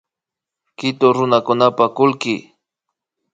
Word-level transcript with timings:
Kitu 0.77 1.07
runakunapa 1.15 1.85
kullki 1.95 2.35